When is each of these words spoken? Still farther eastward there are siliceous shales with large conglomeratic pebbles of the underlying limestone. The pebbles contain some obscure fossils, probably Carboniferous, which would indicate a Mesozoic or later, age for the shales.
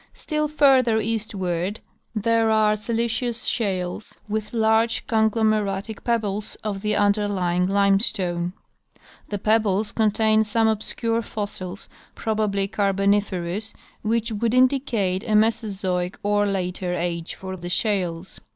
Still 0.15 0.47
farther 0.47 0.99
eastward 0.99 1.79
there 2.15 2.49
are 2.49 2.75
siliceous 2.75 3.45
shales 3.45 4.15
with 4.27 4.51
large 4.51 5.05
conglomeratic 5.05 6.03
pebbles 6.03 6.55
of 6.63 6.81
the 6.81 6.95
underlying 6.95 7.67
limestone. 7.67 8.53
The 9.29 9.37
pebbles 9.37 9.91
contain 9.91 10.43
some 10.43 10.67
obscure 10.67 11.21
fossils, 11.21 11.87
probably 12.15 12.67
Carboniferous, 12.67 13.75
which 14.01 14.31
would 14.31 14.55
indicate 14.55 15.23
a 15.23 15.35
Mesozoic 15.35 16.17
or 16.23 16.47
later, 16.47 16.95
age 16.95 17.35
for 17.35 17.55
the 17.55 17.69
shales. 17.69 18.39